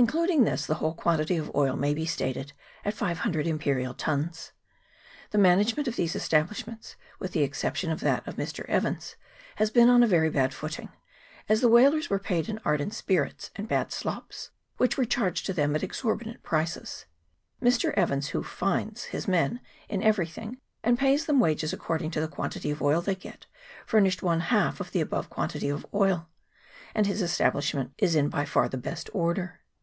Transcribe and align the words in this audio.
Including 0.00 0.44
this, 0.44 0.64
the 0.64 0.76
whole 0.76 0.94
quantity 0.94 1.36
of 1.36 1.52
oil 1.56 1.74
may 1.74 1.92
be 1.92 2.06
stated 2.06 2.52
at 2.84 2.94
500 2.94 3.48
imperial 3.48 3.94
tuns. 3.94 4.52
The 5.32 5.38
management 5.38 5.88
of 5.88 5.96
these 5.96 6.14
establishments, 6.14 6.94
with 7.18 7.32
the 7.32 7.42
exception 7.42 7.90
of 7.90 7.98
that 7.98 8.24
of 8.24 8.36
Mr. 8.36 8.64
Evans, 8.66 9.16
has 9.56 9.72
been 9.72 9.88
on 9.88 10.04
a 10.04 10.06
very 10.06 10.30
bad 10.30 10.54
footing, 10.54 10.90
as 11.48 11.60
the 11.62 11.68
whalers 11.68 12.08
were 12.08 12.20
paid 12.20 12.48
in 12.48 12.60
ardent 12.64 12.94
spirits 12.94 13.50
and 13.56 13.66
bad 13.66 13.90
slops, 13.90 14.52
which 14.76 14.96
were 14.96 15.04
charged 15.04 15.44
to 15.46 15.52
them 15.52 15.74
at 15.74 15.82
exorbitant 15.82 16.44
prices. 16.44 17.06
Mr. 17.60 17.92
Evans, 17.94 18.28
who 18.28 18.44
finds 18.44 19.06
his 19.06 19.26
men 19.26 19.58
in 19.88 20.00
everything, 20.00 20.58
and 20.84 20.96
pays 20.96 21.26
them 21.26 21.40
wages 21.40 21.72
according 21.72 22.12
to 22.12 22.20
the 22.20 22.28
quantity 22.28 22.70
of 22.70 22.80
oil 22.80 23.00
they 23.00 23.16
get, 23.16 23.46
furnished 23.84 24.22
one 24.22 24.42
half 24.42 24.78
of 24.78 24.92
the 24.92 25.00
above 25.00 25.28
quantity 25.28 25.68
of 25.68 25.84
oil, 25.92 26.28
and 26.94 27.06
his 27.08 27.20
establishment 27.20 27.92
is 27.98 28.14
in 28.14 28.28
by 28.28 28.44
far 28.44 28.68
the 28.68 28.78
best 28.78 29.10
order. 29.12 29.58